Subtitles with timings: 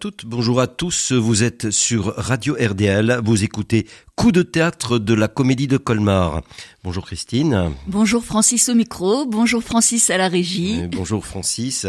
[0.00, 1.12] Bonjour à toutes, bonjour à tous.
[1.12, 3.20] Vous êtes sur Radio RDL.
[3.22, 3.86] Vous écoutez
[4.16, 6.42] Coup de théâtre de la Comédie de Colmar.
[6.84, 7.72] Bonjour Christine.
[7.86, 9.24] Bonjour Francis au micro.
[9.24, 10.82] Bonjour Francis à la régie.
[10.92, 11.86] bonjour Francis.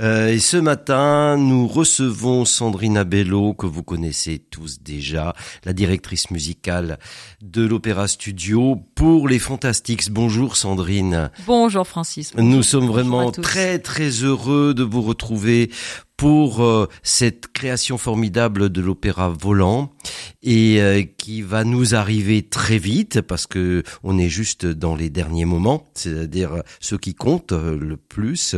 [0.00, 6.30] Euh, et ce matin, nous recevons Sandrine Abello, que vous connaissez tous déjà, la directrice
[6.30, 6.98] musicale
[7.42, 10.10] de l'Opéra Studio pour les Fantastics.
[10.10, 11.30] Bonjour Sandrine.
[11.46, 12.32] Bonjour Francis.
[12.36, 15.70] Nous sommes vraiment très très heureux de vous retrouver
[16.16, 19.92] pour euh, cette création formidable de l'opéra volant
[20.42, 25.10] et euh, qui va nous arriver très vite parce que on est juste dans les
[25.10, 28.56] derniers moments, c'est-à-dire ceux qui comptent euh, le plus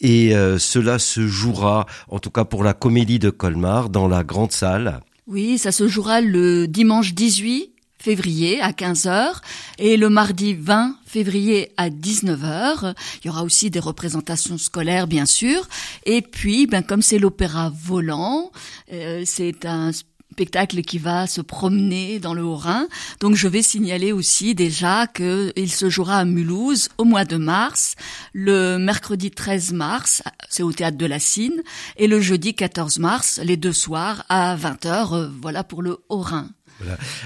[0.00, 4.52] et cela se jouera en tout cas pour la comédie de Colmar dans la grande
[4.52, 5.00] salle.
[5.26, 7.69] Oui, ça se jouera le dimanche 18
[8.00, 9.40] février à 15h
[9.78, 12.94] et le mardi 20 février à 19h.
[13.22, 15.68] Il y aura aussi des représentations scolaires bien sûr.
[16.06, 18.50] Et puis, ben comme c'est l'opéra volant,
[18.92, 19.92] euh, c'est un
[20.32, 22.86] spectacle qui va se promener dans le Haut-Rhin.
[23.20, 27.94] Donc je vais signaler aussi déjà qu'il se jouera à Mulhouse au mois de mars,
[28.32, 31.62] le mercredi 13 mars, c'est au théâtre de la Cine,
[31.96, 36.48] et le jeudi 14 mars, les deux soirs à 20h, euh, voilà pour le Haut-Rhin.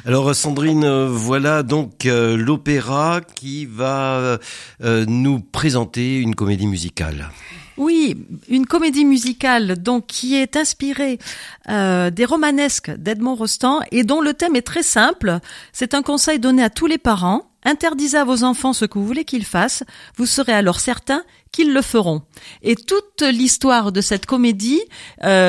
[0.06, 4.38] Alors Sandrine, euh, voilà donc euh, l'opéra qui va
[4.82, 7.30] euh, nous présenter une comédie musicale.
[7.76, 8.16] Oui,
[8.48, 11.18] une comédie musicale donc qui est inspirée
[11.66, 15.40] des romanesques d'Edmond Rostand et dont le thème est très simple.
[15.72, 17.50] C'est un conseil donné à tous les parents.
[17.64, 19.82] Interdisez à vos enfants ce que vous voulez qu'ils fassent,
[20.16, 22.22] vous serez alors certain qu'ils le feront.
[22.62, 24.82] Et toute l'histoire de cette comédie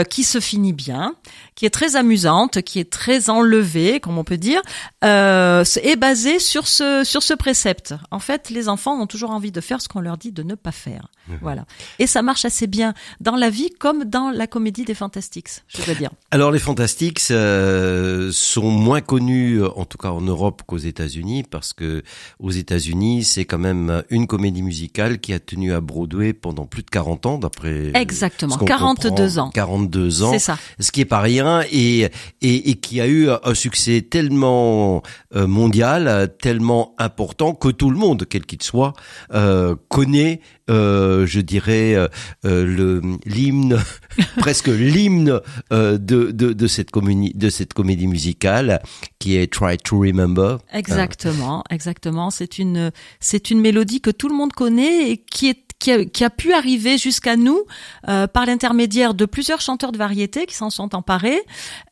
[0.09, 1.15] qui se finit bien,
[1.55, 4.61] qui est très amusante, qui est très enlevée, comme on peut dire,
[5.03, 7.95] euh, est basée sur ce sur ce précepte.
[8.11, 10.55] En fait, les enfants ont toujours envie de faire ce qu'on leur dit de ne
[10.55, 11.07] pas faire.
[11.29, 11.39] Mhm.
[11.41, 11.65] Voilà.
[11.97, 15.83] Et ça marche assez bien dans la vie comme dans la comédie des Fantastics, je
[15.83, 16.11] dois dire.
[16.31, 21.71] Alors les Fantastics euh, sont moins connus, en tout cas en Europe, qu'aux États-Unis, parce
[21.71, 22.03] que
[22.39, 26.83] aux États-Unis, c'est quand même une comédie musicale qui a tenu à Broadway pendant plus
[26.83, 29.49] de 40 ans, d'après exactement 42 ans.
[29.53, 30.31] 42 ans.
[30.33, 30.57] C'est ça.
[30.79, 32.09] Ce qui est pas rien et,
[32.41, 35.03] et, et qui a eu un succès tellement
[35.35, 38.91] euh, mondial, tellement important que tout le monde, quel qu'il soit,
[39.33, 42.07] euh, connaît, euh, je dirais, euh,
[42.45, 43.79] euh le l'hymne,
[44.37, 45.39] presque l'hymne
[45.71, 48.81] euh, de, de, de, cette comédie, de cette comédie musicale
[49.19, 50.57] qui est Try to Remember.
[50.73, 52.31] Exactement, exactement.
[52.31, 56.29] C'est une c'est une mélodie que tout le monde connaît et qui est qui a,
[56.29, 57.63] pu arriver jusqu'à nous
[58.07, 61.41] euh, par l'intermédiaire de plusieurs chanteurs de variété qui s'en sont emparés,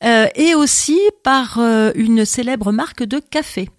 [0.04, 3.70] euh, et aussi par euh, une célèbre marque de café.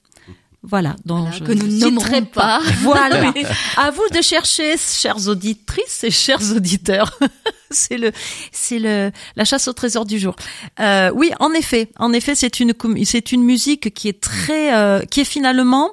[0.66, 2.60] Voilà, donc je que nous ne nommerons pas.
[2.80, 3.34] Voilà.
[3.76, 7.18] à vous de chercher, chères auditrices et chers auditeurs.
[7.70, 8.12] c'est le,
[8.50, 10.34] c'est le, la chasse au trésor du jour.
[10.80, 12.72] Euh, oui, en effet, en effet, c'est une,
[13.04, 15.92] c'est une musique qui est très, euh, qui est finalement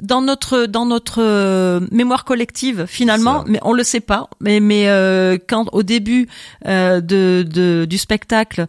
[0.00, 4.28] dans notre dans notre euh, mémoire collective finalement, mais on le sait pas.
[4.40, 6.28] Mais mais euh, quand au début
[6.66, 8.66] euh, de, de, du spectacle,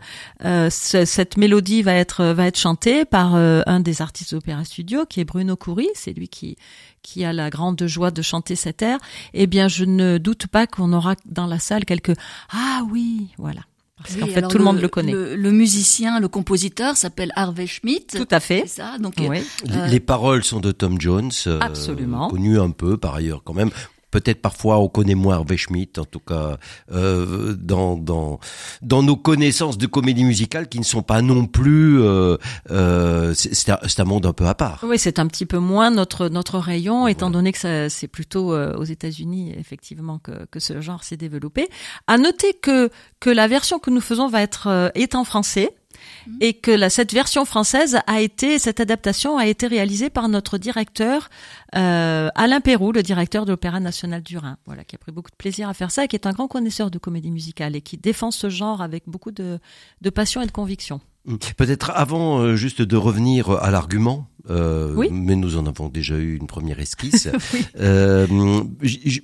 [0.69, 5.25] cette mélodie va être va être chantée par un des artistes d'Opéra Studio, qui est
[5.25, 5.89] Bruno Coury.
[5.95, 6.57] C'est lui qui
[7.01, 8.97] qui a la grande joie de chanter cet air.
[9.33, 12.15] Eh bien, je ne doute pas qu'on aura dans la salle quelques
[12.51, 13.61] ah oui, voilà.
[14.03, 15.13] Parce qu'en fait, tout le, monde le connaît.
[15.13, 18.17] Le, musicien, le compositeur s'appelle Harvey Schmidt.
[18.17, 18.63] Tout à fait.
[18.65, 18.97] C'est ça.
[18.99, 19.43] Donc, oui.
[19.71, 21.31] Euh, les paroles sont de Tom Jones.
[21.47, 22.29] Euh, Absolument.
[22.29, 23.69] Connu un peu par ailleurs quand même.
[24.13, 26.57] Peut-être parfois on connaît moins Hervé Schmidt, en tout cas
[26.91, 28.39] euh, dans dans
[28.83, 31.99] dans nos connaissances de comédie musicale qui ne sont pas non plus.
[31.99, 32.37] Euh,
[32.69, 34.85] euh, c'est un, un, monde un peu à part.
[34.87, 38.75] Oui, c'est un petit peu moins notre notre rayon, étant donné que c'est plutôt euh,
[38.77, 41.67] aux États-Unis effectivement que que ce genre s'est développé.
[42.05, 45.73] À noter que que la version que nous faisons va être euh, est en français
[46.41, 51.29] et que cette version française a été, cette adaptation a été réalisée par notre directeur
[51.75, 55.31] euh, Alain Perrou, le directeur de l'Opéra national du Rhin, voilà, qui a pris beaucoup
[55.31, 57.81] de plaisir à faire ça, et qui est un grand connaisseur de comédie musicale et
[57.81, 59.59] qui défend ce genre avec beaucoup de,
[60.01, 61.01] de passion et de conviction.
[61.55, 65.07] Peut-être avant euh, juste de revenir à l'argument, euh, oui.
[65.11, 67.29] mais nous en avons déjà eu une première esquisse.
[67.79, 68.27] euh,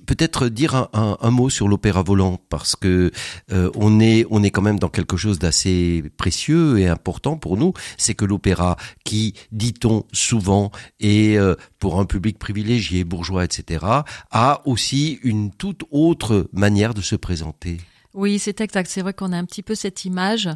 [0.06, 3.10] Peut-être dire un, un, un, mot sur l'opéra volant parce que
[3.52, 7.56] euh, on est on est quand même dans quelque chose d'assez précieux et important pour
[7.56, 7.72] nous.
[7.98, 10.70] C'est que l'opéra, qui dit-on souvent
[11.00, 13.84] est euh, pour un public privilégié, bourgeois, etc.,
[14.30, 17.78] a aussi une toute autre manière de se présenter.
[18.12, 18.90] Oui, c'est exact.
[18.90, 20.48] C'est vrai qu'on a un petit peu cette image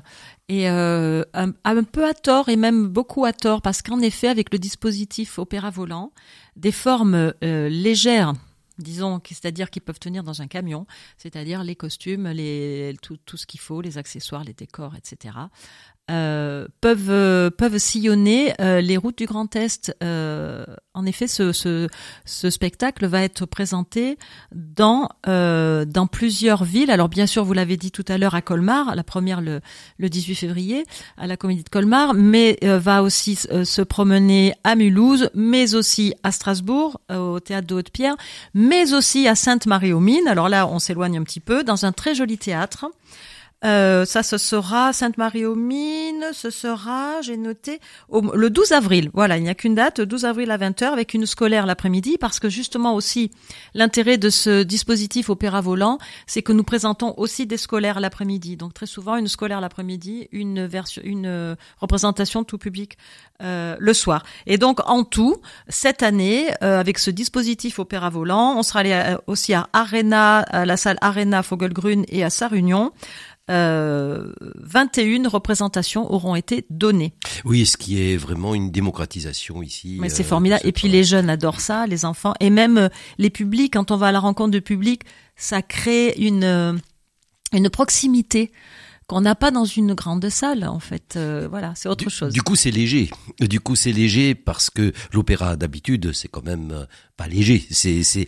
[0.49, 4.53] et euh, un, peu à tort et même beaucoup à tort parce qu'en effet, avec
[4.53, 6.13] le dispositif opéra volant,
[6.57, 8.35] des formes euh, légères
[8.79, 10.87] disons, c'est-à-dire qu'ils peuvent tenir dans un camion,
[11.17, 15.37] c'est-à-dire les costumes, les, tout ce qu'il faut, les accessoires, les décors, etc.
[16.11, 19.91] Euh, peuvent euh, peuvent sillonner euh, les routes du Grand Est.
[20.03, 21.89] en effet, ce, ce,
[22.27, 24.19] ce, spectacle va être présenté
[24.53, 26.91] dans dans plusieurs villes.
[26.91, 29.63] Alors bien sûr, vous l'avez dit tout à l'heure à Colmar, la première le,
[29.97, 30.85] le 18 février
[31.17, 36.33] à la Comédie de Colmar, mais va aussi se promener à Mulhouse, mais aussi à
[36.33, 38.17] Strasbourg au théâtre de Haute-Pierre,
[38.53, 40.29] mais aussi à Sainte-Marie-aux-Mines.
[40.29, 42.85] Alors là, on s'éloigne un petit peu dans un très joli théâtre.
[43.65, 47.81] Euh, ça, ce sera Sainte-Marie-aux-Mines, ce sera, j'ai noté,
[48.13, 49.11] le 12 avril.
[49.15, 52.41] Voilà, il n'y a qu'une date, 12 avril à 20h, avec une scolaire l'après-midi, parce
[52.41, 53.31] que justement aussi,
[53.73, 58.57] l'intérêt de ce dispositif opéra volant, c'est que nous présentons aussi des scolaires l'après-midi.
[58.57, 62.99] Donc très souvent, une scolaire l'après-midi, une version, une euh, représentation tout public
[63.43, 64.25] euh, le soir.
[64.47, 65.37] Et donc, en tout,
[65.69, 70.77] cette année, avec ce dispositif opéra volant, on sera allé aussi à Arena, à la
[70.77, 72.93] salle Arena Fogelgrün et à sa réunion
[73.51, 77.13] euh, 21 représentations auront été données.
[77.45, 79.99] Oui, ce qui est vraiment une démocratisation ici.
[80.01, 80.63] Mais c'est euh, formidable.
[80.65, 82.89] Et puis les jeunes adorent ça, les enfants, et même euh,
[83.19, 83.75] les publics.
[83.75, 85.03] Quand on va à la rencontre de public,
[85.37, 86.73] ça crée une euh,
[87.53, 88.51] une proximité
[89.07, 91.19] qu'on n'a pas dans une grande salle en fait.
[91.51, 92.33] voilà, c'est autre chose.
[92.33, 93.11] Du coup, c'est léger.
[93.41, 96.87] Du coup, c'est léger parce que l'opéra d'habitude, c'est quand même
[97.17, 97.65] pas léger.
[97.71, 98.27] C'est, c'est,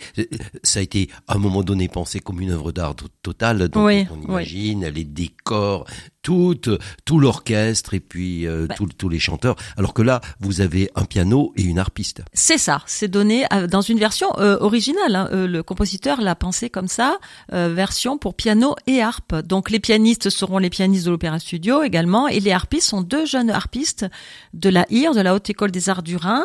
[0.62, 3.68] ça a été à un moment donné pensé comme une œuvre d'art totale.
[3.68, 5.86] Donc on imagine les décors,
[6.26, 6.56] tout,
[7.04, 9.54] tout l'orchestre et puis euh, bah tous les chanteurs.
[9.76, 12.22] Alors que là, vous avez un piano et une harpiste.
[12.32, 12.82] C'est ça.
[12.86, 15.14] C'est donné euh, dans une version euh, originale.
[15.14, 15.28] Hein.
[15.32, 17.18] le compositeur l'a pensé comme ça,
[17.50, 19.36] version pour piano et harpe.
[19.36, 23.24] Donc les pianistes seront les pianistes de l'Opéra Studio également, et les harpistes sont deux
[23.24, 24.06] jeunes harpistes
[24.52, 26.44] de la IR, de la Haute École des Arts du Rhin,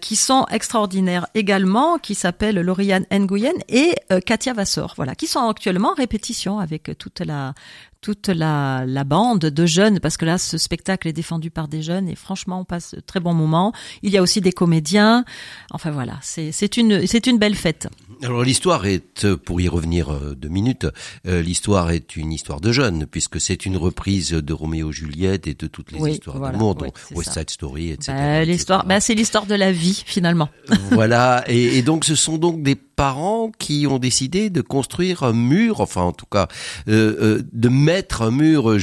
[0.00, 5.48] qui sont extraordinaires également qui s'appelle Lauriane Nguyen et euh, Katia Vassor, voilà, qui sont
[5.48, 7.54] actuellement en répétition avec toute la
[8.02, 11.82] toute la, la bande de jeunes, parce que là, ce spectacle est défendu par des
[11.82, 13.72] jeunes et franchement, on passe de très bons moments.
[14.02, 15.24] Il y a aussi des comédiens.
[15.70, 17.88] Enfin voilà, c'est une, c'est une belle fête.
[18.22, 20.86] Alors l'histoire est, pour y revenir euh, deux minutes,
[21.26, 25.54] euh, l'histoire est une histoire de jeunes, puisque c'est une reprise de Roméo Juliette et
[25.54, 28.12] de toutes les histoires d'amour, donc West Side Story, etc.
[28.16, 30.48] Bah, l'histoire, bah, c'est l'histoire de la vie finalement.
[30.90, 35.32] voilà, et, et, donc ce sont donc des parents qui ont décidé de construire un
[35.32, 36.46] mur, enfin en tout cas,
[36.86, 38.76] euh, euh de mettre un mur,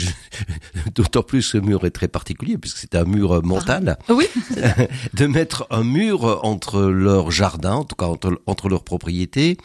[0.96, 3.98] d'autant plus ce mur est très particulier puisque c'est un mur mental.
[4.10, 4.28] Ah, oui.
[5.14, 9.56] de mettre un mur entre leur jardin, en tout cas entre, entre leurs propriétés,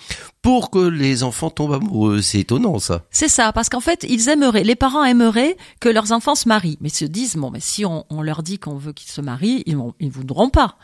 [0.45, 2.21] pour que les enfants tombent amoureux.
[2.21, 3.01] C'est étonnant ça.
[3.11, 6.77] C'est ça, parce qu'en fait, ils aimeraient, les parents aimeraient que leurs enfants se marient,
[6.83, 9.63] mais se disent bon, mais si on, on leur dit qu'on veut qu'ils se marient,
[9.65, 10.77] ils ne ils voudront pas.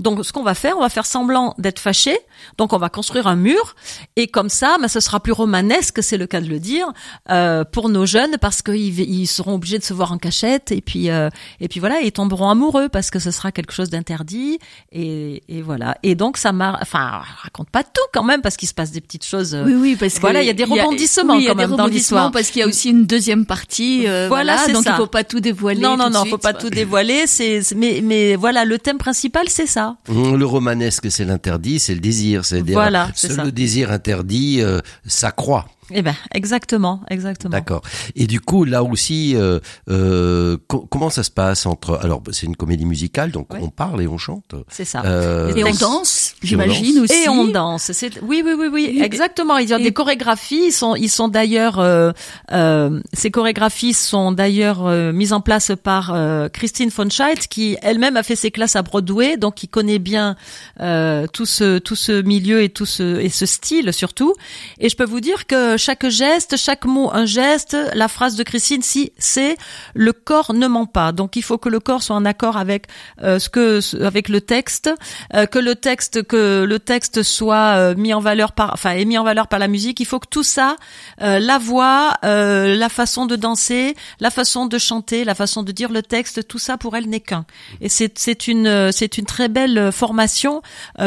[0.00, 2.18] Donc, ce qu'on va faire, on va faire semblant d'être fâchés.
[2.58, 3.74] Donc, on va construire un mur,
[4.16, 6.86] et comme ça, mais ce sera plus romanesque, c'est le cas de le dire,
[7.30, 10.82] euh, pour nos jeunes, parce qu'ils ils seront obligés de se voir en cachette, et
[10.82, 11.30] puis euh,
[11.60, 14.58] et puis voilà, ils tomberont amoureux parce que ce sera quelque chose d'interdit,
[14.92, 15.96] et, et voilà.
[16.02, 19.05] Et donc, ça m'a, enfin, raconte pas tout quand même, parce qu'il se passe des
[19.06, 19.54] petites choses.
[19.54, 22.30] Euh, oui, oui, parce que voilà, il y a des rebondissements quand même dans l'histoire.
[22.30, 24.06] Parce qu'il y a aussi une deuxième partie.
[24.06, 25.80] Euh, voilà, voilà donc il faut pas tout dévoiler.
[25.80, 27.26] Non, non, non, il faut pas tout dévoiler.
[27.26, 29.96] C'est, mais, mais voilà, le thème principal, c'est ça.
[30.08, 34.80] Mmh, le romanesque, c'est l'interdit, c'est le désir, c'est voilà, c'est le désir interdit euh,
[35.06, 35.66] s'accroît.
[35.92, 37.50] Eh ben, exactement, exactement.
[37.50, 37.82] D'accord.
[38.14, 42.56] Et du coup, là aussi, euh, euh, comment ça se passe entre Alors, c'est une
[42.56, 44.54] comédie musicale, donc on parle et on chante.
[44.68, 45.02] C'est ça.
[45.04, 47.14] Euh, et on danse, j'imagine aussi.
[47.24, 47.92] Et on danse.
[47.92, 49.58] C'est oui, oui, oui, oui, exactement.
[49.58, 50.66] Il y a des chorégraphies.
[50.66, 52.12] Ils sont, ils sont d'ailleurs, euh,
[52.52, 56.14] euh, ces chorégraphies sont d'ailleurs euh, mises en place par
[56.52, 60.36] Christine von Scheidt, qui elle-même a fait ses classes à Broadway, donc qui connaît bien
[60.78, 64.34] tout ce tout ce milieu et tout ce et ce style surtout.
[64.78, 67.76] Et je peux vous dire que chaque geste, chaque mot un geste.
[67.94, 69.56] La phrase de Christine, si c'est
[69.94, 71.12] le corps ne ment pas.
[71.12, 72.86] Donc il faut que le corps soit en accord avec
[73.22, 74.90] euh, ce que avec le texte,
[75.34, 79.04] euh, que le texte que le texte soit euh, mis en valeur par enfin est
[79.04, 80.00] mis en valeur par la musique.
[80.00, 80.76] Il faut que tout ça,
[81.18, 86.02] la voix, la façon de danser, la façon de chanter, la façon de dire le
[86.02, 87.44] texte, tout ça pour elle n'est qu'un.
[87.80, 90.62] Et c'est c'est une c'est une très belle formation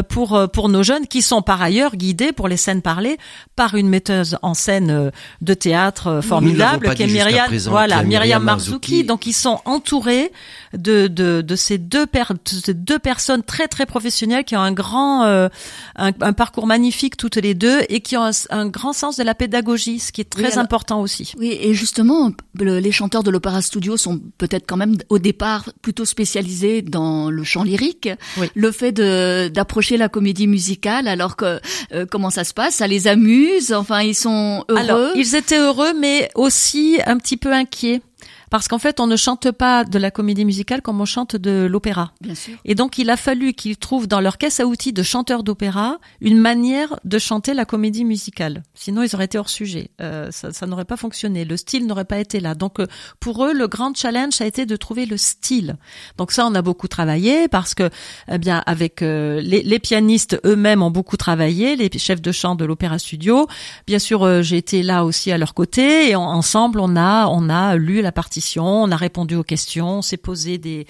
[0.09, 3.17] pour pour nos jeunes qui sont par ailleurs guidés pour les scènes parlées
[3.55, 5.11] par une metteuse en scène
[5.41, 9.03] de théâtre formidable, qui est Myriam, voilà, Myriam Marzuki.
[9.03, 10.31] Donc ils sont entourés
[10.73, 12.25] de de, de ces deux per,
[12.67, 15.49] de deux personnes très très professionnelles qui ont un grand un,
[15.95, 19.99] un, parcours magnifique toutes les deux et qui ont un, grand sens de la pédagogie,
[19.99, 21.33] ce qui est très important aussi.
[21.37, 26.05] Oui, et justement, les chanteurs de l'Opéra Studio sont peut-être quand même au départ plutôt
[26.05, 28.09] spécialisés dans le chant lyrique.
[28.55, 31.59] Le fait d'approcher la comédie musicale, alors que
[31.93, 32.75] euh, comment ça se passe?
[32.75, 33.73] Ça les amuse?
[33.73, 34.79] Enfin, ils sont heureux?
[34.79, 38.01] Alors, ils étaient heureux, mais aussi un petit peu inquiets
[38.49, 41.67] parce qu'en fait, on ne chante pas de la comédie musicale comme on chante de
[41.69, 42.13] l'opéra.
[42.21, 42.55] Bien sûr.
[42.65, 45.99] Et donc, il a fallu qu'ils trouvent dans leur caisse à outils de chanteurs d'opéra
[46.21, 48.63] une manière de chanter la comédie musicale.
[48.73, 49.91] Sinon, ils auraient été hors sujet.
[50.01, 51.45] Euh, ça, ça n'aurait pas fonctionné.
[51.45, 52.55] Le style n'aurait pas été là.
[52.55, 52.87] Donc, euh,
[53.19, 55.77] pour eux, le grand challenge a été de trouver le style.
[56.17, 57.89] Donc ça, on a beaucoup travaillé parce que,
[58.31, 62.55] eh bien, avec euh, les, les, pianistes eux-mêmes ont beaucoup travaillé, les chefs de chant
[62.55, 63.47] de l'opéra studio.
[63.87, 67.49] Bien sûr, euh, j'ai été là aussi à leur côté et ensemble, on a on
[67.49, 70.87] a lu la partie on a répondu aux questions, on s'est posé des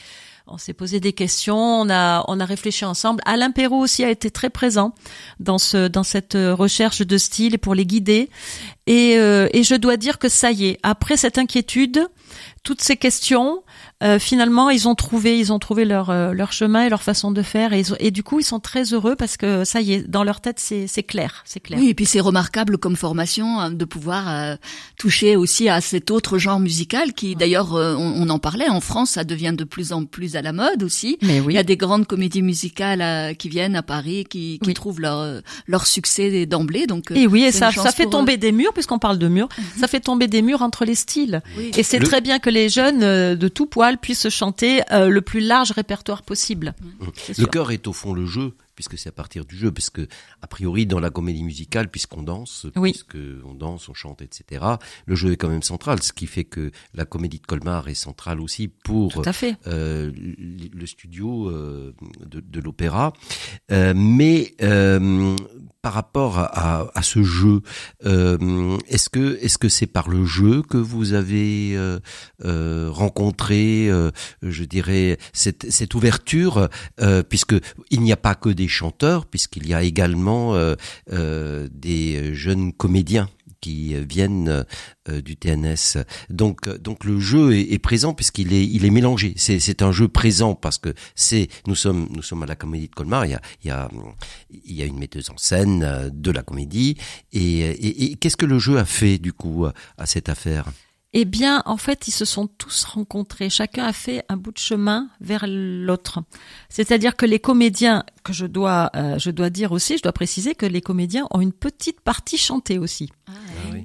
[0.51, 3.21] on s'est posé des questions, on a on a réfléchi ensemble.
[3.25, 4.93] Alain Perrault aussi a été très présent
[5.39, 8.29] dans ce dans cette recherche de style pour les guider.
[8.87, 12.07] Et, euh, et je dois dire que ça y est, après cette inquiétude,
[12.63, 13.63] toutes ces questions,
[14.01, 17.31] euh, finalement, ils ont trouvé, ils ont trouvé leur euh, leur chemin et leur façon
[17.31, 20.09] de faire, et, et, du coup, ils sont très heureux parce que ça y est,
[20.09, 21.79] dans leur tête, c'est c'est clair, c'est clair.
[21.79, 24.55] Oui, et puis c'est remarquable comme formation hein, de pouvoir euh,
[24.97, 29.25] toucher aussi à cet autre genre musical qui, d'ailleurs, on, en parlait en France, ça
[29.25, 31.17] devient de plus en plus à la mode aussi.
[31.21, 31.53] Mais oui.
[31.53, 35.41] Il y a des grandes comédies musicales qui viennent à Paris, qui, qui trouvent leur
[35.67, 36.87] leur succès d'emblée.
[36.87, 39.63] Donc, et oui, et ça ça fait tomber des murs, puisqu'on parle de murs, mhm.
[39.81, 41.41] ça fait tomber des murs entre les styles.
[41.75, 43.65] Et c'est très bien que les jeunes de tout
[43.97, 46.75] puisse chanter euh, le plus large répertoire possible.
[47.37, 49.99] Le cœur est au fond le jeu, puisque c'est à partir du jeu, puisque
[50.41, 54.65] a priori dans la comédie musicale, puisqu'on danse, puisque on danse, on chante, etc.
[55.05, 57.93] Le jeu est quand même central, ce qui fait que la comédie de Colmar est
[57.93, 59.21] centrale aussi pour
[59.67, 61.93] euh, le studio euh,
[62.25, 63.11] de, de l'opéra.
[63.69, 64.55] Euh, mais
[65.81, 67.61] par rapport à, à, ce jeu,
[68.05, 71.77] est-ce que est-ce que c'est par le jeu que vous avez
[72.41, 73.89] rencontré,
[74.41, 76.69] je dirais, cette, cette ouverture,
[77.27, 77.55] puisque
[77.89, 80.55] il n'y a pas que des chanteurs, puisqu'il y a également
[81.09, 83.29] des jeunes comédiens
[83.61, 84.65] qui viennent
[85.09, 86.03] euh, du TNS.
[86.29, 89.33] Donc, euh, donc le jeu est, présent puisqu'il est, il est mélangé.
[89.37, 92.87] C'est, c'est un jeu présent parce que c'est, nous sommes, nous sommes à la Comédie
[92.87, 93.25] de Colmar.
[93.25, 93.89] Il y a, il y a,
[94.49, 96.97] il y a une metteuse en scène euh, de la comédie.
[97.33, 100.65] Et, et qu'est-ce que le jeu a fait du coup à cette affaire?
[101.13, 103.49] Eh bien, en fait, ils se sont tous rencontrés.
[103.49, 106.19] Chacun a fait un bout de chemin vers l'autre.
[106.69, 110.53] C'est-à-dire que les comédiens, que je dois, euh, je dois dire aussi, je dois préciser
[110.53, 113.09] que les comédiens ont une petite partie chantée aussi.
[113.27, 113.31] Ah,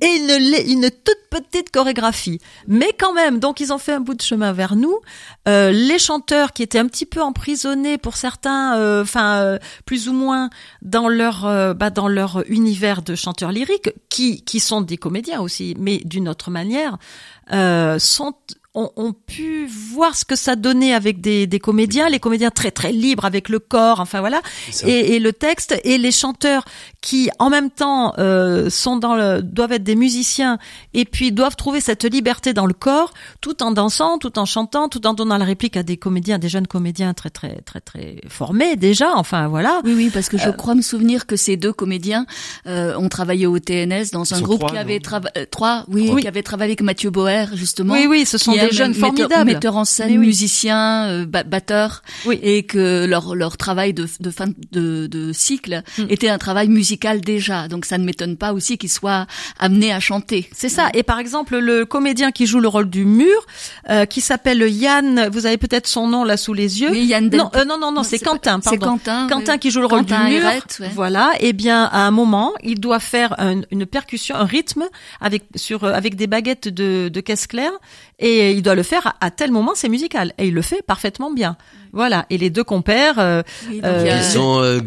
[0.00, 2.40] Et une, une toute petite chorégraphie.
[2.66, 4.98] Mais quand même, donc ils ont fait un bout de chemin vers nous.
[5.48, 10.12] Euh, les chanteurs qui étaient un petit peu emprisonnés pour certains, euh, enfin plus ou
[10.12, 10.50] moins
[10.82, 15.74] dans leur, bah, dans leur univers de chanteurs lyriques, qui qui sont des comédiens aussi,
[15.78, 16.98] mais d'une autre manière,
[17.98, 18.34] sont
[18.74, 22.70] ont, ont, pu voir ce que ça donnait avec des, des, comédiens, les comédiens très
[22.70, 24.42] très libres avec le corps, enfin voilà,
[24.84, 26.64] et, et, le texte, et les chanteurs
[27.00, 30.58] qui en même temps euh, sont dans le, doivent être des musiciens
[30.92, 34.88] et puis doivent trouver cette liberté dans le corps, tout en dansant, tout en chantant,
[34.88, 38.16] tout en donnant la réplique à des comédiens, des jeunes comédiens très très très très
[38.28, 39.80] formés déjà, enfin voilà.
[39.84, 42.26] Oui oui, parce que je euh, crois me souvenir que ces deux comédiens
[42.66, 46.28] euh, ont travaillé au TNS dans un groupe qui avait travaillé euh, trois, oui, qui
[46.28, 47.94] avait travaillé avec Mathieu Boer justement.
[47.94, 49.50] Oui oui, ce sont des jeunes formidables.
[49.50, 52.38] Metteurs en scène, musiciens, euh, batteurs, oui.
[52.42, 56.06] et que leur leur travail de, de fin de, de cycle hmm.
[56.08, 57.68] était un travail musical déjà.
[57.68, 59.26] Donc ça ne m'étonne pas aussi qu'ils soient
[59.58, 60.48] amenés à chanter.
[60.52, 60.88] C'est ça.
[60.94, 63.46] Et par exemple, le comédien qui joue le rôle du mur,
[63.90, 66.90] euh, qui s'appelle Yann, vous avez peut-être son nom là sous les yeux.
[66.90, 67.28] Oui, Yann.
[67.30, 68.60] Non, euh, non, non, non, c'est Quentin.
[68.62, 69.26] C'est Quentin.
[69.28, 70.42] Quentin qui joue le rôle du mur.
[70.94, 71.32] Voilà.
[71.40, 73.36] Et eh bien, à un moment, il doit faire
[73.70, 74.84] une percussion, un rythme
[75.20, 77.72] avec sur avec des baguettes de, de caisse claire,
[78.18, 80.32] et il doit le faire à, tel moment, c'est musical.
[80.38, 81.56] Et il le fait parfaitement bien.
[81.92, 82.26] Voilà.
[82.30, 83.18] Et les deux compères.
[83.18, 83.42] Euh,
[83.84, 84.80] euh, ils sont euh,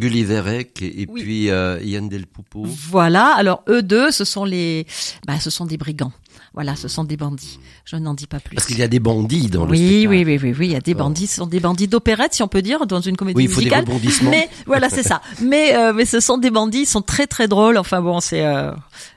[0.81, 2.63] et, puis euh, Yann Del Pupo.
[2.65, 3.33] Voilà.
[3.35, 4.85] Alors eux deux, ce sont les,
[5.25, 6.13] bah, ce sont des brigands.
[6.53, 7.59] Voilà, ce sont des bandits.
[7.85, 8.55] Je n'en dis pas plus.
[8.55, 10.09] Parce qu'il y a des bandits dans le oui, spectacle.
[10.09, 11.27] Oui, oui, oui, oui, il y a des bandits.
[11.27, 13.57] Ce sont des bandits d'opérette, si on peut dire, dans une comédie oui, il faut
[13.59, 13.85] musicale.
[13.85, 14.31] Des rebondissements.
[14.31, 15.21] Mais voilà, c'est ça.
[15.41, 17.77] Mais euh, mais ce sont des bandits, ils sont très très drôles.
[17.77, 18.71] Enfin bon, c'est euh,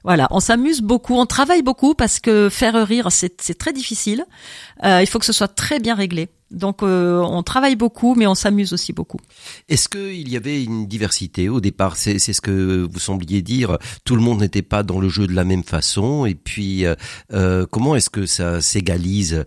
[0.05, 4.25] voilà, on s'amuse beaucoup, on travaille beaucoup parce que faire rire, c'est c'est très difficile.
[4.85, 6.29] Euh, il faut que ce soit très bien réglé.
[6.51, 9.19] Donc on travaille beaucoup, mais on s'amuse aussi beaucoup.
[9.69, 11.97] Est-ce qu'il y avait une diversité au départ?
[11.97, 13.79] C'est ce que vous sembliez dire.
[14.05, 16.27] Tout le monde n'était pas dans le jeu de la même façon.
[16.27, 16.85] Et puis,
[17.71, 19.45] comment est-ce que ça s'égalise?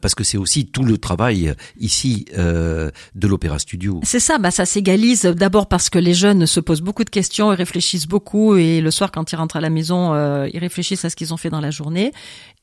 [0.00, 2.92] Parce que c'est aussi tout le travail ici de
[3.26, 4.00] l'Opéra Studio.
[4.02, 7.52] C'est ça, bah ça s'égalise d'abord parce que les jeunes se posent beaucoup de questions
[7.52, 8.56] et réfléchissent beaucoup.
[8.56, 10.14] Et le soir, quand ils rentrent à la maison,
[10.46, 12.12] ils réfléchissent à ce qu'ils ont fait dans la journée.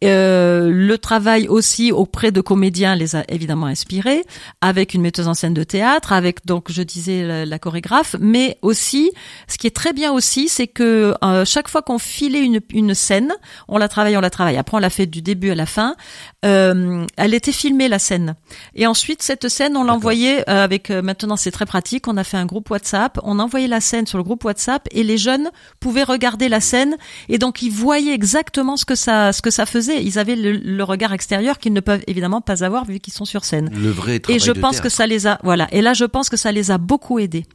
[0.04, 3.83] Euh, le travail aussi auprès de comédiens les a évidemment inspirés,
[4.62, 9.12] avec une metteuse en scène de théâtre, avec donc je disais la, chorégraphe, mais aussi
[9.48, 12.94] ce qui est très bien aussi, c'est que euh, chaque fois qu'on filait une, une
[12.94, 13.34] scène,
[13.68, 14.58] on la travaille, on la travaille.
[14.58, 15.96] Après on l'a fait du début à la fin.
[16.46, 18.36] Euh, elle était filmée la scène,
[18.76, 22.08] et ensuite cette scène on l'envoyait euh, avec maintenant c'est très pratique.
[22.08, 25.04] On a fait un groupe WhatsApp, on envoyait la scène sur le groupe WhatsApp et
[25.04, 25.50] les jeunes
[25.80, 26.96] pouvaient regarder la scène
[27.30, 30.84] et donc ils voyaient exactement ce que ça ce que ça faisait ils avaient le,
[30.84, 33.70] regard extérieur qu'ils ne peuvent évidemment pas avoir vu qu'ils sont sur scène.
[33.74, 35.68] Le vrai travail Et je pense que ça les a, voilà.
[35.72, 37.46] Et là, je pense que ça les a beaucoup aidés.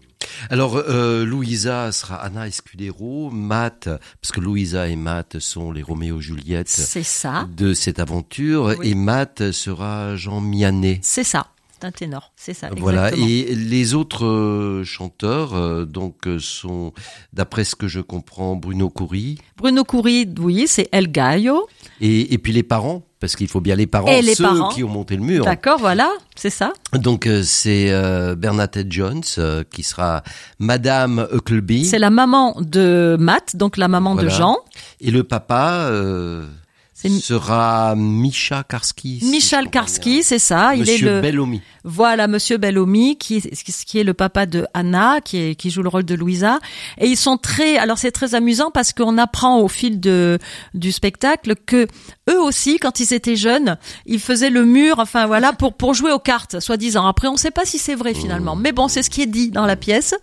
[0.50, 3.88] Alors, euh, Louisa sera Anna Escudero, Matt,
[4.20, 7.48] parce que Louisa et Matt sont les Roméo Juliette c'est ça.
[7.56, 11.00] de cette aventure, et Matt sera Jean Mianet.
[11.02, 11.48] C'est ça
[11.84, 12.70] un ténor, c'est ça.
[12.76, 13.12] Voilà.
[13.14, 16.92] Et les autres euh, chanteurs, euh, donc, euh, sont,
[17.32, 19.38] d'après ce que je comprends, Bruno Coury.
[19.56, 21.68] Bruno Coury, oui, c'est El Gallo.
[22.00, 24.84] Et, et puis les parents, parce qu'il faut bien les parents, et les ceux qui
[24.84, 25.44] ont monté le mur.
[25.44, 26.72] D'accord, voilà, c'est ça.
[26.92, 27.92] Donc c'est
[28.37, 29.22] Bernadette Jones
[29.70, 30.22] qui sera
[30.58, 31.84] Madame Huckleby.
[31.84, 34.56] C'est la maman de Matt, donc la maman de Jean.
[35.00, 35.90] Et le papa
[37.06, 39.20] sera Micha Karski.
[39.22, 40.74] Michal Karski, c'est ça.
[40.76, 41.62] Monsieur il est le Bellomi.
[41.84, 45.88] Voilà, Monsieur Bellomi, qui, qui est le papa de Anna, qui, est, qui joue le
[45.88, 46.58] rôle de Louisa.
[46.98, 50.38] Et ils sont très, alors c'est très amusant parce qu'on apprend au fil de
[50.74, 51.86] du spectacle que
[52.28, 56.12] eux aussi, quand ils étaient jeunes, ils faisaient le mur, enfin voilà, pour pour jouer
[56.12, 57.06] aux cartes, soi-disant.
[57.06, 59.26] Après, on ne sait pas si c'est vrai finalement, mais bon, c'est ce qui est
[59.26, 60.14] dit dans la pièce.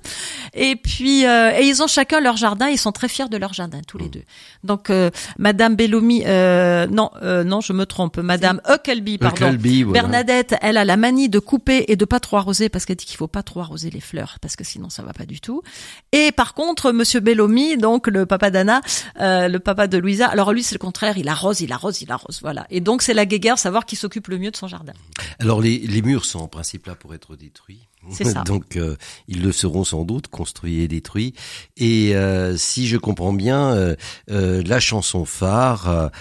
[0.54, 2.68] Et puis, euh, et ils ont chacun leur jardin.
[2.68, 4.24] Ils sont très fiers de leur jardin, tous les deux.
[4.64, 9.58] Donc, euh, Madame Bellomi, euh, non, non, je me trompe, Madame Huckelby, pardon.
[9.92, 13.06] Bernadette, elle a la manie de couper et de pas trop arroser parce qu'elle dit
[13.06, 15.62] qu'il faut pas trop arroser les fleurs parce que sinon ça va pas du tout.
[16.12, 18.82] Et par contre, Monsieur Bellomi, donc le papa d'Anna,
[19.20, 22.40] le papa de Louisa, alors lui c'est le contraire, il arrose, il arrose il arrose,
[22.42, 22.66] voilà.
[22.70, 24.94] Et donc c'est la guéguerre, savoir qui s'occupe le mieux de son jardin.
[25.40, 27.88] Alors les, les murs sont en principe là pour être détruits.
[28.12, 28.44] C'est ça.
[28.46, 28.96] Donc euh,
[29.28, 31.34] ils le seront sans doute, construits et détruits.
[31.78, 33.96] Et euh, si je comprends bien,
[34.30, 36.12] euh, la chanson phare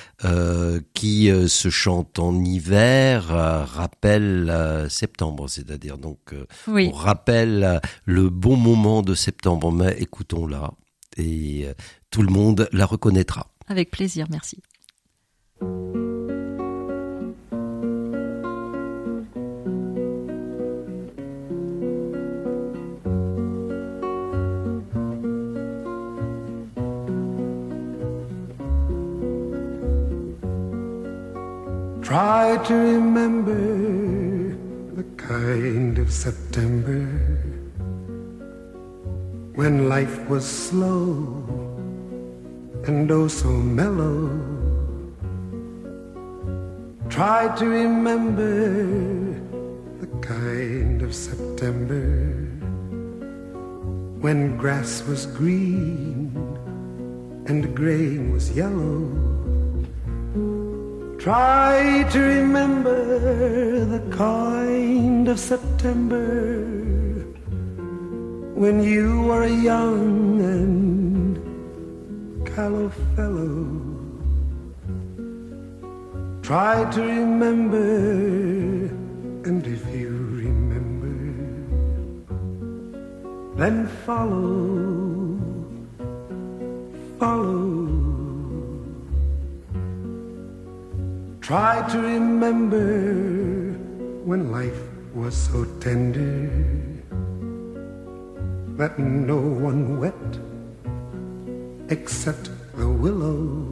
[0.95, 6.35] qui se chante en hiver rappelle septembre, c'est-à-dire donc
[6.67, 9.73] on rappelle le bon moment de septembre.
[9.73, 10.73] Mais écoutons-la
[11.17, 11.67] et
[12.11, 13.49] tout le monde la reconnaîtra.
[13.69, 14.63] Avec plaisir, merci.
[32.15, 33.59] Try to remember
[34.95, 37.07] the kind of September
[39.57, 41.43] when life was slow
[42.87, 44.31] and oh so mellow.
[47.11, 48.85] Try to remember
[49.99, 52.07] the kind of September
[54.21, 56.31] when grass was green
[57.49, 59.24] and grain was yellow.
[61.25, 66.67] Try to remember the kind of September
[68.55, 71.41] when you were a young and
[72.47, 73.65] callow fellow.
[76.43, 77.89] Try to remember,
[79.49, 80.11] and if you
[80.45, 81.17] remember,
[83.57, 85.41] then follow,
[87.19, 87.84] follow
[91.45, 93.05] Try to remember
[94.25, 94.81] when life
[95.15, 96.49] was so tender
[98.79, 100.39] that no one wept
[101.91, 103.69] except the willow.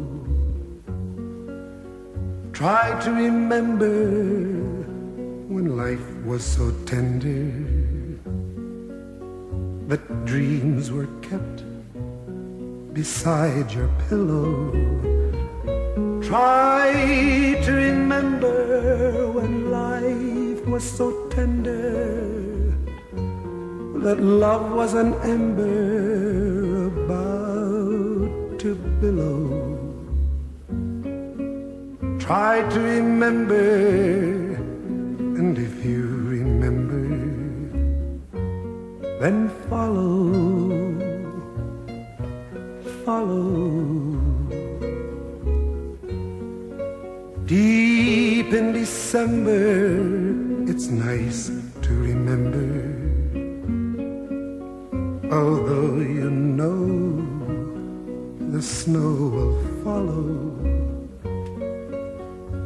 [2.53, 3.97] Try to remember
[5.49, 7.57] when life was so tender
[9.89, 11.65] that dreams were kept
[12.93, 15.32] beside your pillow.
[16.23, 22.23] Try to remember when life was so tender
[24.05, 29.79] that love was an ember about to billow.
[32.21, 34.55] Try to remember,
[35.39, 36.07] and if you
[36.37, 37.03] remember,
[39.19, 40.93] then follow,
[43.05, 44.12] follow.
[48.53, 49.97] In December,
[50.71, 52.69] it's nice to remember.
[55.33, 57.25] Although you know
[58.53, 60.53] the snow will follow.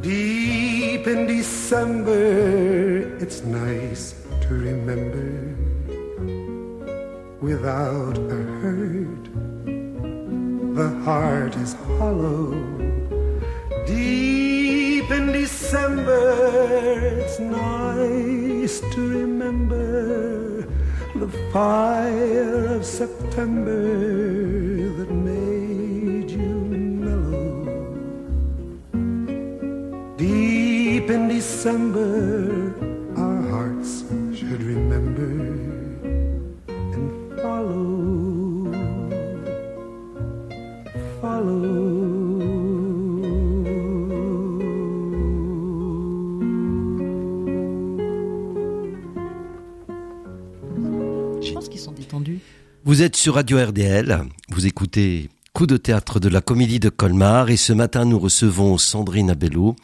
[0.01, 5.55] Deep in December, it's nice to remember.
[7.39, 9.25] Without a hurt,
[10.75, 12.51] the heart is hollow.
[13.85, 14.26] Deep
[15.69, 20.61] December, it's nice to remember
[21.13, 23.81] the fire of September
[24.97, 26.55] that made you
[27.03, 27.65] mellow.
[30.15, 32.36] Deep in December,
[51.47, 52.39] Je pense qu'ils sont détendus.
[52.83, 57.49] Vous êtes sur Radio RDL, vous écoutez Coup de théâtre de la Comédie de Colmar.
[57.49, 59.75] Et ce matin nous recevons Sandrine Abello,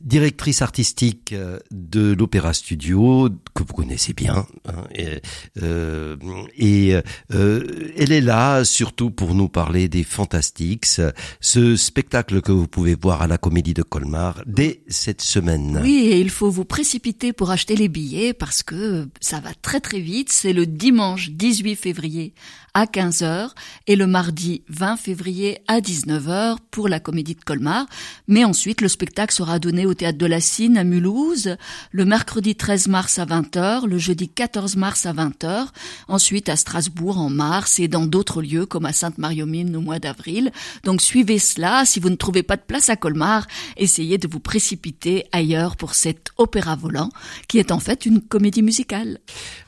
[0.00, 4.46] directrice artistique euh, de l'Opéra Studio que vous connaissez bien.
[4.66, 5.20] Hein, et,
[5.62, 6.16] euh,
[6.56, 6.94] et
[7.34, 11.00] euh, elle est là surtout pour nous parler des Fantastics,
[11.40, 15.80] ce spectacle que vous pouvez voir à la Comédie de Colmar dès cette semaine.
[15.82, 19.80] Oui, et il faut vous précipiter pour acheter les billets parce que ça va très
[19.80, 20.30] très vite.
[20.32, 22.34] C'est le dimanche 18 février
[22.74, 23.50] à 15h
[23.86, 27.86] et le mardi 20 février à 19h pour la Comédie de Colmar.
[28.28, 31.56] Mais ensuite, le spectacle sera donné au Théâtre de la Cine à Mulhouse
[31.90, 35.66] le mercredi 13 mars à 20h, le jeudi 14 mars à 20h,
[36.08, 40.52] ensuite à Strasbourg en mars et dans d'autres lieux comme à Sainte-Marie-aux-Mines au mois d'avril.
[40.84, 41.84] Donc suivez cela.
[41.84, 45.94] Si vous ne trouvez pas de place à Colmar, essayez de vous précipiter ailleurs pour
[45.94, 47.10] cet opéra volant
[47.48, 49.18] qui est en fait une comédie musicale.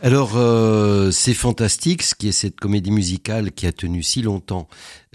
[0.01, 4.69] Alors euh, c'est fantastique ce qui est cette comédie musicale qui a tenu si longtemps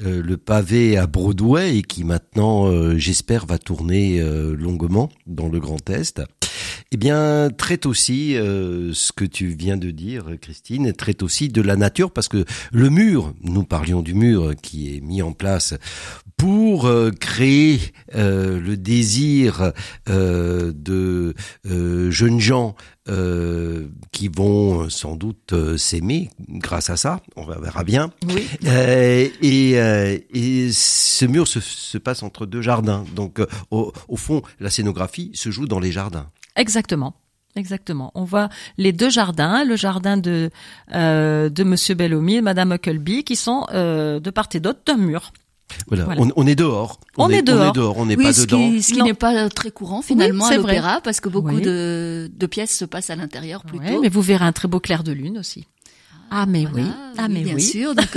[0.06, 5.48] euh, le pavé à Broadway et qui maintenant, euh, j'espère, va tourner euh, longuement dans
[5.48, 6.22] le Grand Est.
[6.92, 11.62] Eh bien, traite aussi euh, ce que tu viens de dire, Christine, traite aussi de
[11.62, 15.74] la nature, parce que le mur, nous parlions du mur qui est mis en place
[16.38, 17.80] pour euh, créer
[18.16, 19.74] euh, le désir
[20.08, 21.34] de
[21.66, 22.76] jeunes gens
[24.12, 28.12] qui vont sans doute s'aimer grâce à ça, on verra bien.
[28.28, 28.48] Oui.
[29.42, 29.72] et,
[30.34, 33.40] et ce mur se, se, passe entre deux jardins, donc
[33.72, 36.30] au, au fond, la scénographie se joue dans les jardins.
[36.56, 37.16] Exactement.
[37.58, 38.12] Exactement.
[38.14, 40.52] On voit les deux jardins, le jardin de
[40.94, 44.98] euh, de Monsieur Bellamy et Madame Huckleby, qui sont euh, de part et d'autre d'un
[44.98, 45.34] mur.
[45.88, 46.06] Voilà.
[46.06, 46.22] voilà.
[46.22, 47.00] On, on, est dehors.
[47.18, 47.66] On, on est, est, dehors.
[47.66, 47.98] On est dehors.
[47.98, 48.58] On n'est oui, pas ce dedans.
[48.58, 51.62] Qui, ce qui n'est pas très courant finalement oui, à l'opéra, parce que beaucoup oui.
[51.62, 54.02] de, de, pièces se passent à l'intérieur plutôt.
[54.02, 55.68] Mais vous verrez un très beau clair de lune aussi.
[56.30, 57.62] Ah mais voilà, oui, ah mais bien oui.
[57.62, 57.96] sûr.
[57.96, 58.10] Donc,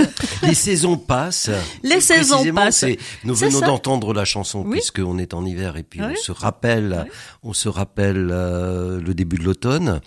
[0.43, 1.49] les saisons passent.
[1.83, 2.85] Les saisons passent.
[3.23, 4.77] Nous venons d'entendre la chanson oui.
[4.77, 6.13] puisqu'on est en hiver et puis oui.
[6.17, 7.11] on se rappelle, oui.
[7.43, 10.01] on se rappelle euh, le début de l'automne.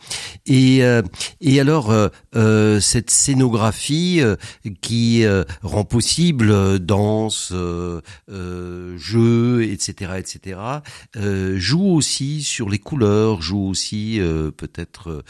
[0.46, 1.02] Et euh,
[1.40, 1.90] et alors
[2.34, 4.20] euh, cette scénographie
[4.82, 5.24] qui
[5.62, 7.52] rend possible danse,
[8.28, 10.60] jeux, etc., etc.
[11.56, 14.20] joue aussi sur les couleurs, joue aussi
[14.56, 15.24] peut-être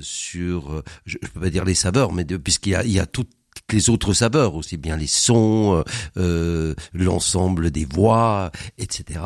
[0.00, 3.06] sur, je, je peux pas dire les saveurs, mais puisqu'il y a, il y a
[3.06, 3.30] toutes
[3.72, 5.82] les autres saveurs, aussi bien les sons,
[6.16, 9.20] euh, l'ensemble des voix, etc.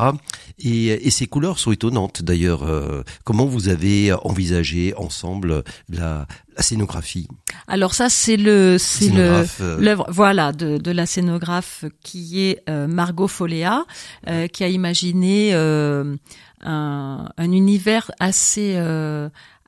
[0.58, 2.62] Et, et, ces couleurs sont étonnantes d'ailleurs.
[2.62, 6.26] Euh, comment vous avez envisagé ensemble la,
[6.56, 7.28] la scénographie?
[7.66, 12.62] Alors ça c'est le c'est le euh, l'œuvre voilà de, de la scénographe qui est
[12.68, 13.84] euh, Margot Foléa
[14.28, 16.16] euh, qui a imaginé un,
[16.62, 18.76] un, univers assez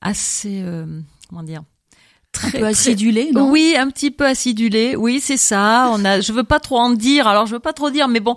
[0.00, 0.64] assez
[1.28, 1.62] comment dire
[2.32, 3.50] Très, un peu acidulé, non?
[3.50, 4.96] Oui, un petit peu acidulé.
[4.96, 5.90] Oui, c'est ça.
[5.92, 7.28] On a, je veux pas trop en dire.
[7.28, 8.36] Alors, je veux pas trop dire, mais bon,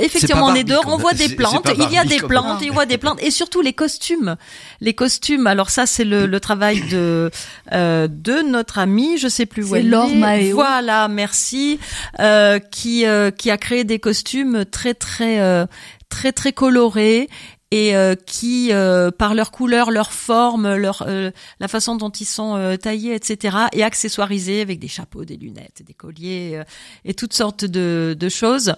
[0.00, 1.68] effectivement, on est dehors, on voit des plantes.
[1.78, 4.36] Il y a des plantes, il voit des plantes, et surtout les costumes.
[4.80, 5.46] Les costumes.
[5.46, 7.30] Alors ça, c'est le, le, travail de
[7.72, 10.52] euh, de notre ami, je sais plus où elle Laure est.
[10.52, 11.78] Voilà, merci,
[12.18, 15.66] euh, qui euh, qui a créé des costumes très très
[16.08, 17.28] très très colorés
[17.72, 22.26] et euh, qui, euh, par leur couleur, leur forme, leur euh, la façon dont ils
[22.26, 26.62] sont taillés, etc., et accessoirisés avec des chapeaux, des lunettes, des colliers
[27.04, 28.74] et toutes sortes de, de choses,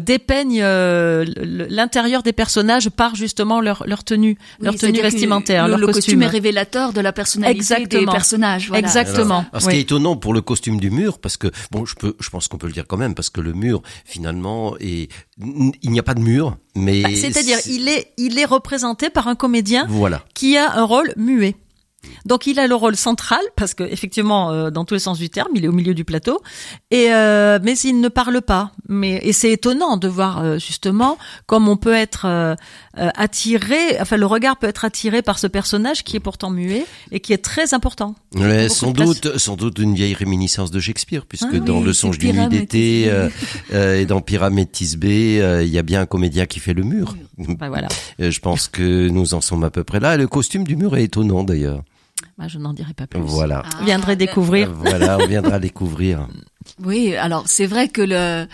[0.00, 5.86] dépeignent l'intérieur des personnages par justement leur, leur tenue, leur tenue vestimentaire, le, leur le
[5.86, 6.22] costume.
[6.22, 8.00] est révélateur de la personnalité Exactement.
[8.02, 8.68] des personnages.
[8.68, 8.86] Voilà.
[8.86, 9.44] Exactement.
[9.52, 12.14] Alors, ce qui est étonnant pour le costume du mur, parce que bon, je peux,
[12.20, 15.10] je pense qu'on peut le dire quand même, parce que le mur finalement est,
[15.40, 19.28] il n'y a pas de mur, mais bah, c'est-à-dire il est il est représenté par
[19.28, 20.22] un comédien voilà.
[20.34, 21.56] qui a un rôle muet.
[22.26, 25.30] Donc il a le rôle central parce que effectivement euh, dans tous les sens du
[25.30, 26.40] terme il est au milieu du plateau
[26.92, 31.18] et euh, mais il ne parle pas mais et c'est étonnant de voir euh, justement
[31.46, 32.56] comme on peut être
[32.98, 36.50] euh, euh, attiré enfin le regard peut être attiré par ce personnage qui est pourtant
[36.50, 38.14] muet et qui est très important.
[38.34, 41.92] Ouais, sans doute sans doute une vieille réminiscence de Shakespeare puisque ah, dans oui, le
[41.92, 43.10] songe d'une nuit d'été
[43.72, 47.16] et dans Pyramide Tisbé il y a bien un comédien qui fait le mur.
[47.38, 47.88] Ben, voilà.
[48.18, 51.04] je pense que nous en sommes à peu près là le costume du mur est
[51.04, 51.82] étonnant d'ailleurs.
[52.36, 53.20] Bah, je n'en dirai pas plus.
[53.20, 53.64] Voilà.
[53.80, 54.72] Ah, découvrir.
[54.72, 56.28] Voilà, on viendra découvrir.
[56.82, 58.46] Oui, alors c'est vrai que le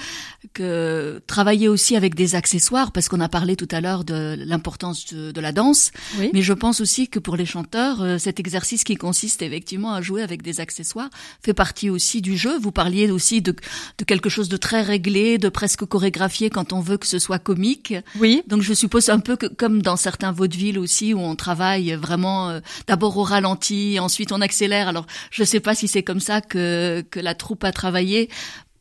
[0.53, 5.13] que travailler aussi avec des accessoires, parce qu'on a parlé tout à l'heure de l'importance
[5.13, 6.31] de, de, la danse, oui.
[6.33, 10.03] mais je pense aussi que pour les chanteurs, euh, cet exercice qui consiste effectivement à
[10.03, 11.09] jouer avec des accessoires
[11.43, 12.59] fait partie aussi du jeu.
[12.59, 13.55] Vous parliez aussi de,
[13.99, 17.39] de quelque chose de très réglé, de presque chorégraphié quand on veut que ce soit
[17.39, 17.95] comique.
[18.19, 18.43] Oui.
[18.47, 22.51] Donc je suppose un peu que comme dans certains vaudevilles aussi où on travaille vraiment
[22.51, 24.89] euh, d'abord au ralenti, ensuite on accélère.
[24.89, 28.04] Alors je sais pas si c'est comme ça que que la troupe a travaillé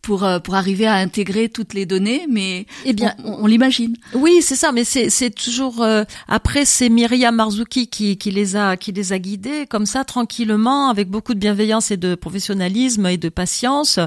[0.03, 3.95] pour euh, pour arriver à intégrer toutes les données, mais eh bien, on, on l'imagine.
[4.13, 8.55] Oui, c'est ça, mais c'est c'est toujours euh, après c'est Myriam Marzuki qui qui les
[8.55, 13.07] a qui les a guidés comme ça tranquillement avec beaucoup de bienveillance et de professionnalisme
[13.07, 13.97] et de patience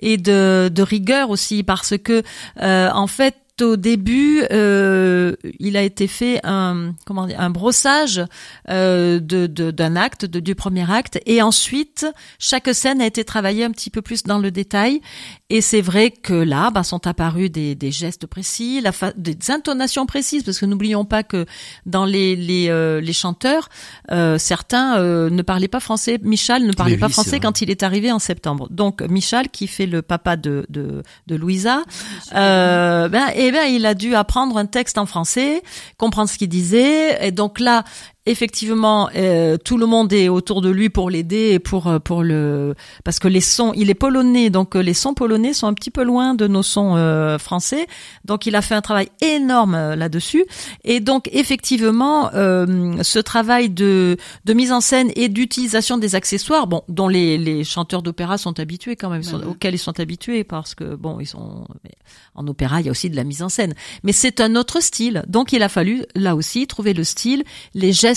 [0.00, 2.22] et de de rigueur aussi parce que
[2.62, 8.22] euh, en fait au début, euh, il a été fait un comment dire un brossage
[8.68, 12.06] euh, de d'un acte, de, du premier acte, et ensuite
[12.38, 15.00] chaque scène a été travaillée un petit peu plus dans le détail.
[15.50, 20.06] Et c'est vrai que là, bah, sont apparus des, des gestes précis, la des intonations
[20.06, 21.44] précises, parce que n'oublions pas que
[21.84, 23.68] dans les les, euh, les chanteurs,
[24.10, 26.18] euh, certains euh, ne parlaient pas français.
[26.22, 28.68] Michal ne parlait oui, pas français quand il est arrivé en septembre.
[28.70, 31.82] Donc Michal, qui fait le papa de de, de Louisa,
[32.34, 35.62] euh, ben ben il a dû apprendre un texte en français,
[35.98, 37.84] comprendre ce qu'il disait, et donc là,
[38.26, 42.74] effectivement, euh, tout le monde est autour de lui pour l'aider et pour pour le
[43.04, 46.04] parce que les sons, il est polonais, donc les sons polonais sont un petit peu
[46.04, 47.86] loin de nos sons euh, français,
[48.24, 50.44] donc il a fait un travail énorme euh, là-dessus,
[50.84, 56.66] et donc effectivement, euh, ce travail de de mise en scène et d'utilisation des accessoires,
[56.66, 60.44] bon, dont les les chanteurs d'opéra sont habitués quand même, sont, auxquels ils sont habitués
[60.44, 61.66] parce que bon, ils sont
[62.34, 64.80] en opéra, il y a aussi de la mise en scène, mais c'est un autre
[64.80, 67.42] style, donc il a fallu là aussi trouver le style,
[67.74, 68.11] les gestes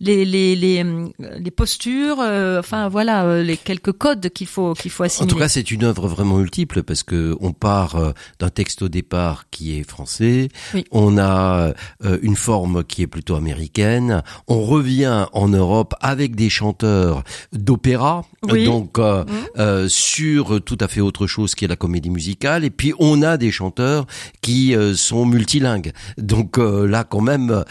[0.00, 0.84] les les les,
[1.18, 5.32] les postures, euh, enfin voilà, euh, les quelques codes qu'il faut qu'il faut assimiler.
[5.32, 8.82] En tout cas, c'est une œuvre vraiment multiple parce que on part euh, d'un texte
[8.82, 10.84] au départ qui est français, oui.
[10.90, 11.72] on a
[12.04, 18.24] euh, une forme qui est plutôt américaine, on revient en Europe avec des chanteurs d'opéra,
[18.42, 18.64] oui.
[18.64, 19.88] donc mmh.
[19.88, 23.36] sur tout à fait autre chose qui est la comédie musicale, et puis on a
[23.36, 24.06] des chanteurs
[24.40, 25.92] qui sont multilingues.
[26.18, 27.64] Donc là, quand même,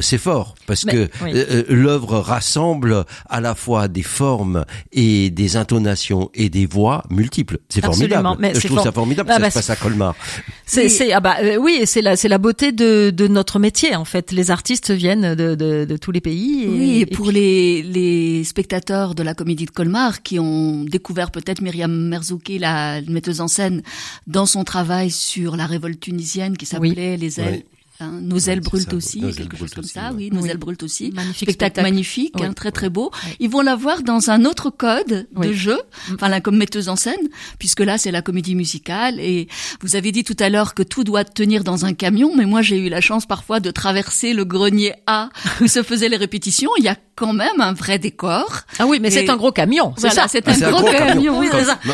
[0.00, 1.32] c'est fort parce Mais, que oui.
[1.34, 7.58] euh, l'œuvre rassemble à la fois des formes et des intonations et des voix multiples.
[7.68, 8.28] C'est formidable.
[8.38, 8.84] Mais je trouve for...
[8.84, 9.30] ça formidable.
[9.30, 10.14] Ah, ça bah, se passe à Colmar.
[10.66, 13.96] C'est, c'est, ah bah euh, oui, c'est la, c'est la beauté de, de notre métier
[13.96, 14.32] en fait.
[14.32, 16.64] Les artistes viennent de, de, de tous les pays.
[16.64, 17.34] Et, oui, et, pour puis...
[17.34, 23.00] les, les spectateurs de la Comédie de Colmar qui ont découvert peut-être Myriam Merzouki, la
[23.02, 23.82] metteuse en scène,
[24.26, 27.16] dans son travail sur la révolte tunisienne qui s'appelait oui.
[27.18, 27.64] Les ailes.
[27.64, 27.77] Oui.
[28.00, 30.14] Hein, nos ailes brûlent ça, aussi, quelque chose comme aussi, ça, ouais.
[30.16, 30.50] oui, nos oui.
[30.50, 31.10] ailes brûlent aussi.
[31.14, 31.82] Magnifique spectacle, spectacle.
[31.90, 32.46] magnifique, oui.
[32.46, 33.10] hein, très très beau.
[33.26, 33.32] Oui.
[33.40, 35.48] Ils vont la voir dans un autre code oui.
[35.48, 35.78] de jeu,
[36.14, 39.18] enfin la comme metteuse en scène, puisque là c'est la comédie musicale.
[39.18, 39.48] Et
[39.80, 42.62] vous avez dit tout à l'heure que tout doit tenir dans un camion, mais moi
[42.62, 45.30] j'ai eu la chance parfois de traverser le grenier A
[45.60, 46.70] où se faisaient les répétitions.
[46.78, 48.60] Il y a quand même un vrai décor.
[48.78, 49.92] Ah oui, mais Et- c'est un gros camion.
[49.96, 50.28] C'est Voilà, ça.
[50.28, 51.38] c'est Ah, un, gros camion.
[51.40, 51.48] Oui,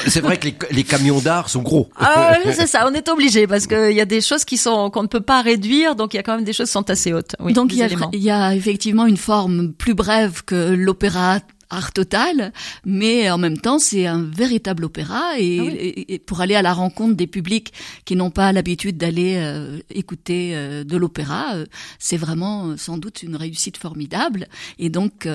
[0.06, 1.88] c'est vrai que les, les camions d'art sont gros.
[1.96, 2.86] Ah, oui, c'est ça.
[2.86, 5.40] On est obligé parce qu'il y a des choses qui sont qu'on ne peut pas
[5.40, 7.36] réduire, donc il y a quand même des choses qui sont assez hautes.
[7.40, 8.10] Oui, Donc des il y, a, éléments.
[8.12, 12.52] il y a effectivement une forme plus brève que l'opéra art total,
[12.84, 17.14] mais en même temps c'est un véritable opéra et, ah pour aller à la rencontre
[17.14, 17.72] des publics
[18.04, 21.66] qui n'ont pas l'habitude d'aller euh, écouter euh, de l'opéra, euh,
[21.98, 24.46] c'est vraiment sans doute une réussite formidable
[24.78, 25.28] et donc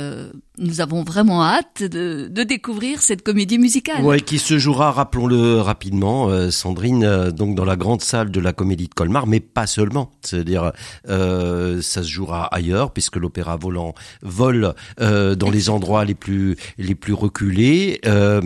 [0.58, 4.04] nous avons vraiment hâte de, de, découvrir cette comédie musicale.
[4.04, 8.88] Ouais, qui se jouera, rappelons-le rapidement, Sandrine, donc dans la grande salle de la Comédie
[8.88, 10.12] de Colmar, mais pas seulement.
[10.22, 10.72] C'est-à-dire,
[11.06, 17.14] ça se jouera ailleurs puisque l'opéra volant vole dans les endroits les plus les plus
[17.14, 18.00] reculés.
[18.06, 18.42] Euh,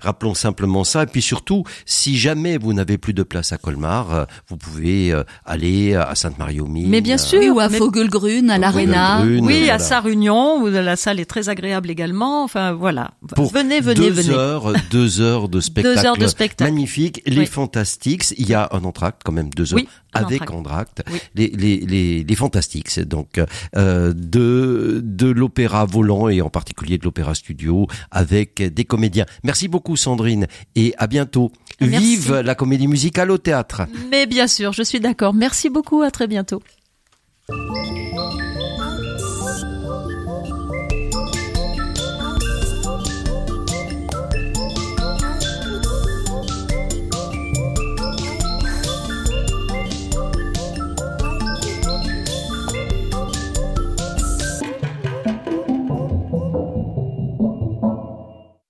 [0.00, 1.02] rappelons simplement ça.
[1.02, 5.12] Et puis surtout, si jamais vous n'avez plus de place à Colmar, euh, vous pouvez
[5.12, 6.88] euh, aller à Sainte-Marie-aux-Mines.
[6.88, 9.22] Mais bien sûr, ou à Fogelgrün, à l'Arena.
[9.22, 12.44] Oui, à Sarunion, où la salle est très agréable également.
[12.44, 13.12] Enfin voilà.
[13.36, 14.34] venez, venez, deux venez.
[14.34, 15.96] Heures, deux heures de spectacle.
[15.96, 16.70] deux heures de spectacle.
[16.70, 17.22] Magnifique.
[17.26, 18.32] Les Fantastiques.
[18.38, 19.80] Il y a un entracte quand même deux heures
[20.14, 21.02] avec Andract.
[21.34, 23.00] Les, les, les, les Fantastiques.
[23.00, 23.40] Donc
[23.76, 29.26] euh, de de l'opéra volant et en particulier de l'opéra studio avec des comédiens.
[29.44, 31.50] Merci beaucoup Sandrine et à bientôt.
[31.80, 33.82] Vive la comédie musicale au théâtre.
[34.10, 35.34] Mais bien sûr, je suis d'accord.
[35.34, 36.62] Merci beaucoup, à très bientôt.